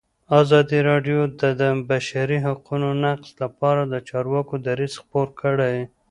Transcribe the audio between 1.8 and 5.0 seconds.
بشري حقونو نقض لپاره د چارواکو دریځ